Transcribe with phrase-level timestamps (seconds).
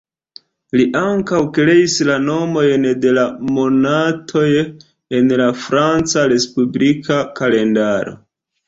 [0.79, 3.27] Li ankaŭ kreis la nomojn de la
[3.59, 4.47] monatoj
[5.21, 8.21] en la Franca respublika kalendaro.